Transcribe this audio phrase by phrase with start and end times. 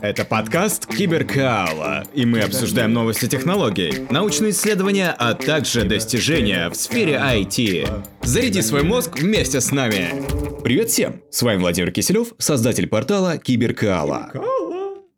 [0.00, 7.20] Это подкаст Киберкаала, и мы обсуждаем новости технологий, научные исследования, а также достижения в сфере
[7.22, 8.04] IT.
[8.22, 10.24] Заряди свой мозг вместе с нами.
[10.64, 11.20] Привет всем!
[11.30, 14.32] С вами Владимир Киселев, создатель портала Киберкаала.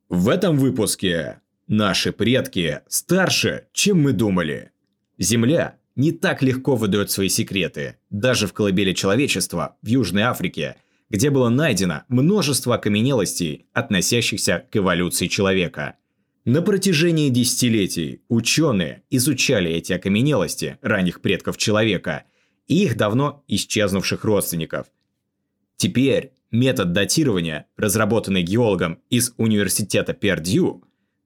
[0.08, 4.72] В этом выпуске наши предки старше, чем мы думали.
[5.18, 10.74] Земля не так легко выдает свои секреты, даже в колыбели человечества в Южной Африке–
[11.10, 15.96] где было найдено множество окаменелостей, относящихся к эволюции человека.
[16.44, 22.24] На протяжении десятилетий ученые изучали эти окаменелости ранних предков человека
[22.66, 24.86] и их давно исчезнувших родственников.
[25.76, 30.84] Теперь метод датирования, разработанный геологом из университета Пердью,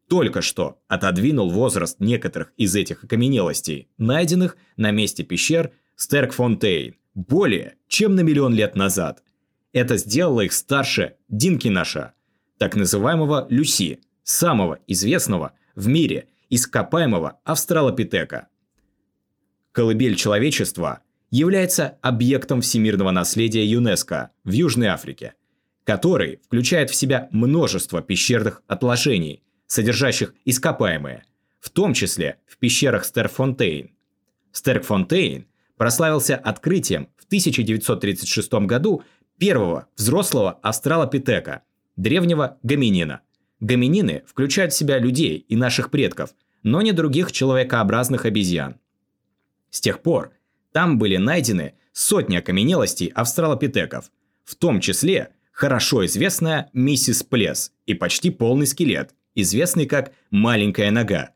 [0.09, 8.15] только что отодвинул возраст некоторых из этих окаменелостей, найденных на месте пещер Стеркфонтейн более чем
[8.15, 9.23] на миллион лет назад–
[9.73, 12.15] это сделало их старше Динкинаша,
[12.59, 18.49] так называемого Люси, самого известного в мире ископаемого австралопитека.
[19.73, 25.35] Колыбель человечества является объектом всемирного наследия ЮНЕСКО в Южной Африке,
[25.85, 31.24] который включает в себя множество пещерных отложений, содержащих ископаемые,
[31.59, 33.93] в том числе в пещерах Стерфонтейн.
[34.52, 35.46] Стеркфонтейн
[35.79, 39.02] прославился открытием в 1936 году
[39.43, 41.62] первого взрослого австралопитека,
[41.96, 43.23] древнего гоминина.
[43.59, 46.30] Гоминины включают в себя людей и наших предков,
[46.62, 48.76] но не других человекообразных обезьян.
[49.68, 50.30] С тех пор
[50.71, 54.12] там были найдены сотни окаменелостей австралопитеков,
[54.45, 61.30] в том числе хорошо известная миссис Плес и почти полный скелет, известный как «маленькая нога».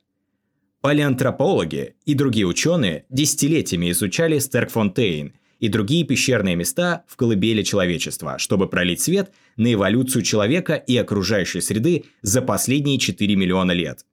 [0.80, 8.68] Палеантропологи и другие ученые десятилетиями изучали Стеркфонтейн– и другие пещерные места в колыбели человечества, чтобы
[8.68, 14.04] пролить свет на эволюцию человека и окружающей среды за последние 4 миллиона лет.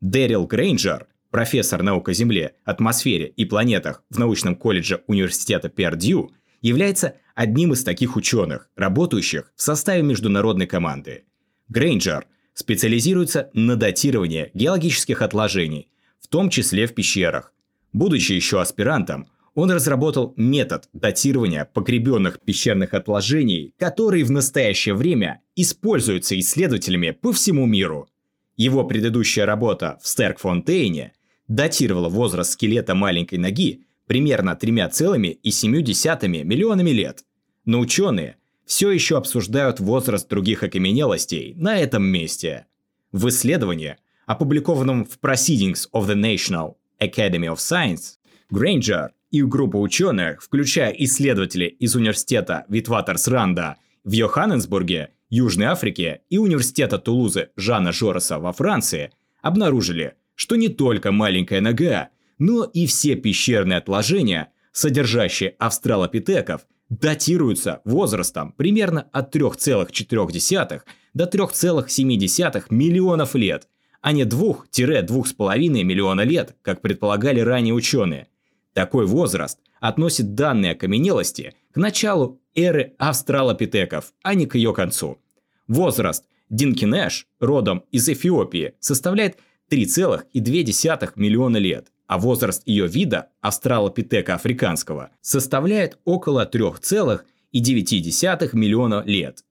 [0.00, 7.16] Дэрил Грейнджер, профессор наук о Земле, атмосфере и планетах в научном колледже университета Пердью, является
[7.34, 11.24] одним из таких ученых, работающих в составе международной команды.
[11.68, 15.88] Грейнджер специализируется на датировании геологических отложений,
[16.20, 17.52] в том числе в пещерах.
[17.92, 26.38] Будучи еще аспирантом, он разработал метод датирования погребенных пещерных отложений, который в настоящее время используется
[26.38, 28.08] исследователями по всему миру.
[28.56, 31.12] Его предыдущая работа в Стеркфонтейне
[31.48, 37.24] датировала возраст скелета маленькой ноги примерно 3,7 миллионами лет.
[37.64, 42.66] Но ученые все еще обсуждают возраст других окаменелостей на этом месте.
[43.12, 43.96] В исследовании,
[44.26, 48.18] опубликованном в Proceedings of the National Academy of Science,
[48.50, 56.98] Грейнджер и группа ученых, включая исследователей из университета Витватерсранда в Йоханнесбурге, Южной Африке и университета
[56.98, 62.08] Тулузы Жана Жороса во Франции, обнаружили, что не только маленькая нога,
[62.38, 70.80] но и все пещерные отложения, содержащие австралопитеков, датируются возрастом примерно от 3,4
[71.14, 73.68] до 3,7 миллионов лет,
[74.00, 78.26] а не 2-2,5 миллиона лет, как предполагали ранее ученые.
[78.72, 85.18] Такой возраст относит данные окаменелости к началу эры австралопитеков, а не к ее концу.
[85.66, 89.38] Возраст Динкинеш, родом из Эфиопии, составляет
[89.70, 99.44] 3,2 миллиона лет, а возраст ее вида, австралопитека африканского, составляет около 3,9 миллиона лет.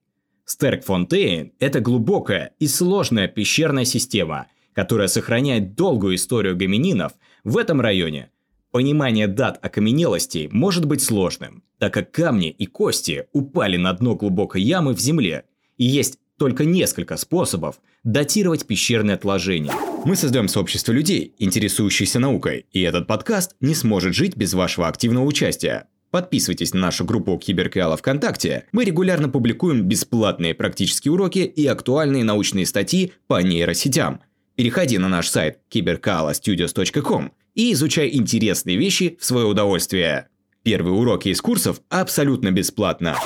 [0.44, 7.12] Стеркфонтейн– это глубокая и сложная пещерная система, которая сохраняет долгую историю гомининов
[7.44, 8.30] в этом районе–
[8.70, 14.62] Понимание дат окаменелостей может быть сложным, так как камни и кости упали на дно глубокой
[14.62, 15.44] ямы в земле,
[15.76, 19.72] и есть только несколько способов датировать пещерные отложения.
[20.04, 25.24] Мы создаем сообщество людей, интересующихся наукой, и этот подкаст не сможет жить без вашего активного
[25.24, 25.88] участия.
[26.12, 28.66] Подписывайтесь на нашу группу Киберкала ВКонтакте.
[28.70, 34.20] Мы регулярно публикуем бесплатные практические уроки и актуальные научные статьи по нейросетям.
[34.54, 40.28] Переходи на наш сайт cyberkalastudios.com и изучай интересные вещи в свое удовольствие.
[40.62, 43.16] Первые уроки из курсов абсолютно бесплатно.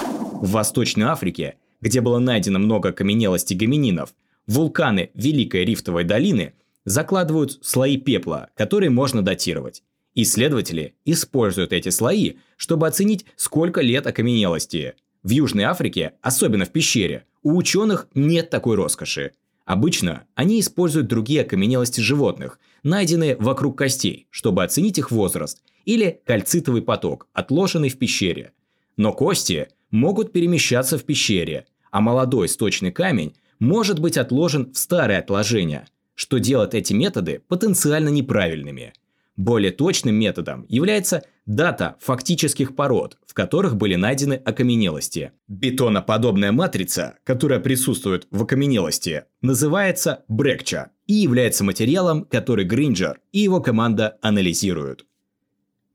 [0.40, 4.14] В Восточной Африке, где было найдено много каменелостей гомининов,
[4.46, 6.54] вулканы Великой Рифтовой долины
[6.84, 9.82] закладывают слои пепла, которые можно датировать.
[10.14, 14.94] Исследователи используют эти слои, чтобы оценить, сколько лет окаменелости.
[15.22, 19.32] В Южной Африке, особенно в пещере, у ученых нет такой роскоши–
[19.64, 26.82] Обычно они используют другие окаменелости животных, найденные вокруг костей, чтобы оценить их возраст, или кальцитовый
[26.82, 28.52] поток, отложенный в пещере.
[28.96, 35.18] Но кости могут перемещаться в пещере, а молодой сточный камень может быть отложен в старое
[35.18, 38.92] отложение, что делает эти методы потенциально неправильными.
[39.36, 45.32] Более точным методом является дата фактических пород, в которых были найдены окаменелости.
[45.48, 53.60] Бетоноподобная матрица, которая присутствует в окаменелости, называется брекча и является материалом, который Гринджер и его
[53.60, 55.06] команда анализируют.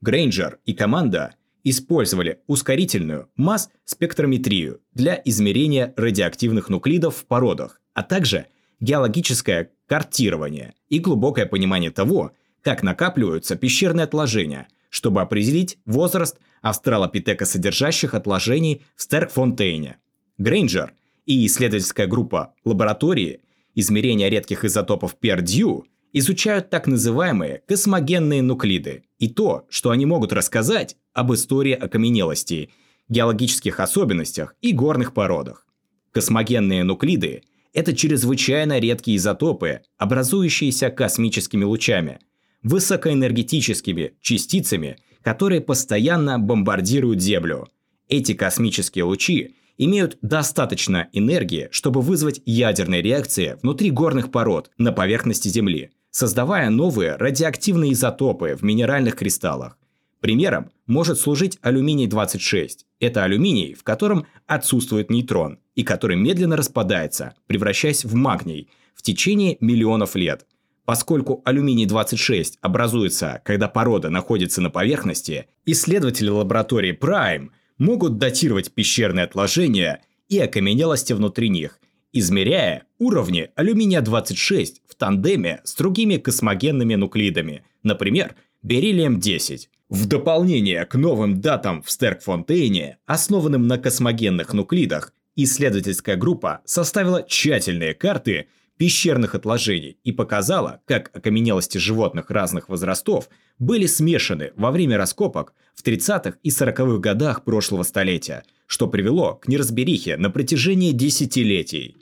[0.00, 8.46] Грейнджер и команда использовали ускорительную масс-спектрометрию для измерения радиоактивных нуклидов в породах, а также
[8.80, 12.32] геологическое картирование и глубокое понимание того,
[12.62, 19.96] как накапливаются пещерные отложения, чтобы определить возраст австралопитека содержащих отложений в Стеркфонтейне.
[20.36, 20.92] Грейнджер
[21.24, 23.40] и исследовательская группа лаборатории
[23.74, 30.96] измерения редких изотопов Пердью изучают так называемые космогенные нуклиды и то, что они могут рассказать
[31.12, 32.70] об истории окаменелостей,
[33.08, 35.66] геологических особенностях и горных породах.
[36.12, 37.42] Космогенные нуклиды–
[37.72, 42.18] это чрезвычайно редкие изотопы, образующиеся космическими лучами,
[42.62, 47.68] высокоэнергетическими частицами, которые постоянно бомбардируют Землю.
[48.08, 55.48] Эти космические лучи имеют достаточно энергии, чтобы вызвать ядерные реакции внутри горных пород на поверхности
[55.48, 59.78] Земли, создавая новые радиоактивные изотопы в минеральных кристаллах.
[60.20, 62.80] Примером может служить алюминий-26.
[63.00, 69.56] Это алюминий, в котором отсутствует нейтрон, и который медленно распадается, превращаясь в магний, в течение
[69.60, 70.46] миллионов лет.
[70.84, 80.02] Поскольку алюминий-26 образуется, когда порода находится на поверхности, исследователи лаборатории Prime могут датировать пещерные отложения
[80.28, 81.80] и окаменелости внутри них,
[82.12, 89.68] измеряя уровни алюминия-26 в тандеме с другими космогенными нуклидами, например, бериллием-10.
[89.88, 97.94] В дополнение к новым датам в Стеркфонтейне, основанным на космогенных нуклидах, исследовательская группа составила тщательные
[97.94, 98.48] карты
[98.80, 103.28] пещерных отложений и показала, как окаменелости животных разных возрастов
[103.58, 109.48] были смешаны во время раскопок в 30-х и 40-х годах прошлого столетия, что привело к
[109.48, 111.98] неразберихе на протяжении десятилетий.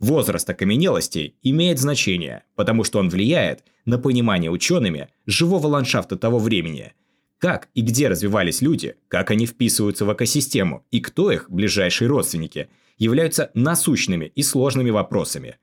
[0.00, 6.94] Возраст окаменелостей имеет значение, потому что он влияет на понимание учеными живого ландшафта того времени–
[7.38, 12.68] как и где развивались люди, как они вписываются в экосистему и кто их ближайшие родственники,
[12.96, 15.56] являются насущными и сложными вопросами.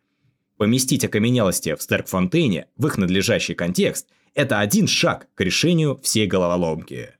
[0.57, 7.11] Поместить окаменелости в Стеркфонтейне в их надлежащий контекст– это один шаг к решению всей головоломки.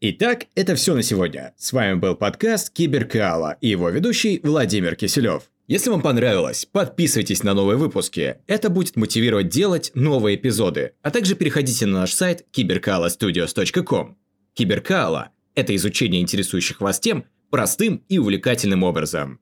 [0.00, 1.54] Итак, это все на сегодня.
[1.56, 5.44] С вами был подкаст Киберкаала и его ведущий Владимир Киселев.
[5.66, 8.36] Если вам понравилось, подписывайтесь на новые выпуски.
[8.46, 10.92] Это будет мотивировать делать новые эпизоды.
[11.00, 14.18] А также переходите на наш сайт cyberkalastudios.com.
[14.52, 19.40] Киберкала– это изучение интересующих вас тем простым и увлекательным образом.